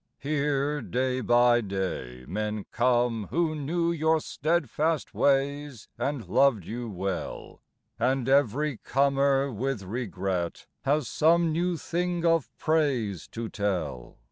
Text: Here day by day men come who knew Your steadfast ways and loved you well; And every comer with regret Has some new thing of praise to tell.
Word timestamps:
Here 0.17 0.81
day 0.81 1.21
by 1.21 1.61
day 1.61 2.25
men 2.27 2.65
come 2.71 3.27
who 3.27 3.53
knew 3.53 3.91
Your 3.91 4.19
steadfast 4.19 5.13
ways 5.13 5.89
and 5.95 6.27
loved 6.27 6.65
you 6.65 6.89
well; 6.89 7.61
And 7.99 8.27
every 8.27 8.77
comer 8.77 9.51
with 9.51 9.83
regret 9.83 10.65
Has 10.85 11.07
some 11.07 11.51
new 11.51 11.77
thing 11.77 12.25
of 12.25 12.49
praise 12.57 13.27
to 13.27 13.47
tell. 13.47 14.17